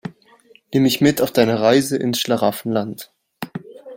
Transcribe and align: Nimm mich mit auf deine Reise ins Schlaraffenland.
Nimm 0.73 0.81
mich 0.81 0.99
mit 0.99 1.21
auf 1.21 1.31
deine 1.31 1.61
Reise 1.61 1.95
ins 1.95 2.19
Schlaraffenland. 2.19 3.13